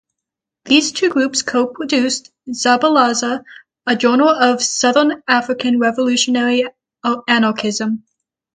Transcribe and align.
These 0.65 0.93
two 0.93 1.11
groups 1.11 1.43
co-produced 1.43 2.31
"Zabalaza: 2.49 3.43
A 3.85 3.95
Journal 3.95 4.29
of 4.29 4.63
Southern 4.63 5.21
African 5.27 5.77
Revolutionary 5.77 6.65
Anarchism". 7.27 8.03